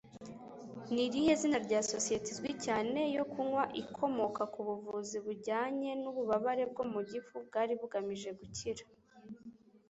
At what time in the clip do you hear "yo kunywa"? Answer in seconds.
3.17-3.63